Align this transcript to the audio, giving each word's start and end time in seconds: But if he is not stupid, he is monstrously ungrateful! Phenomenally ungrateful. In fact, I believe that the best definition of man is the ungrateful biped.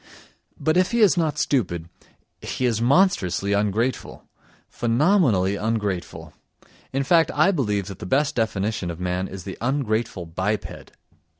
But 0.59 0.77
if 0.77 0.89
he 0.93 1.01
is 1.01 1.15
not 1.15 1.37
stupid, 1.37 1.87
he 2.41 2.65
is 2.65 2.81
monstrously 2.81 3.53
ungrateful! 3.53 4.27
Phenomenally 4.67 5.57
ungrateful. 5.57 6.33
In 6.91 7.03
fact, 7.03 7.29
I 7.35 7.51
believe 7.51 7.85
that 7.85 7.99
the 7.99 8.07
best 8.07 8.33
definition 8.33 8.89
of 8.89 8.99
man 8.99 9.27
is 9.27 9.43
the 9.43 9.59
ungrateful 9.61 10.25
biped. 10.25 10.93